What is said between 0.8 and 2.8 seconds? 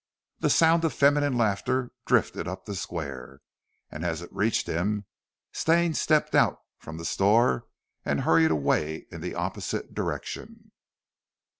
of feminine laughter drifted up the